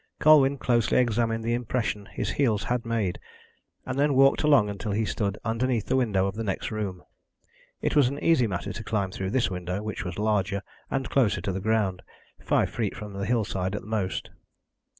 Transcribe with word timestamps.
Colwyn 0.19 0.57
closely 0.57 0.97
examined 0.97 1.43
the 1.43 1.53
impression 1.53 2.07
his 2.07 2.31
heels 2.31 2.63
had 2.63 2.87
made, 2.87 3.19
and 3.85 3.99
then 3.99 4.15
walked 4.15 4.41
along 4.41 4.67
until 4.67 4.91
he 4.93 5.05
stood 5.05 5.37
underneath 5.45 5.85
the 5.85 5.95
window 5.95 6.25
of 6.25 6.33
the 6.33 6.43
next 6.43 6.71
room. 6.71 7.03
It 7.83 7.95
was 7.95 8.07
an 8.07 8.17
easy 8.17 8.47
matter 8.47 8.73
to 8.73 8.83
climb 8.83 9.11
through 9.11 9.29
this 9.29 9.51
window, 9.51 9.83
which 9.83 10.03
was 10.03 10.17
larger, 10.17 10.63
and 10.89 11.07
closer 11.07 11.39
to 11.41 11.51
the 11.51 11.61
ground 11.61 12.01
five 12.39 12.71
feet 12.71 12.95
from 12.97 13.13
the 13.13 13.27
hillside, 13.27 13.75
at 13.75 13.81
the 13.81 13.87
most. 13.87 14.31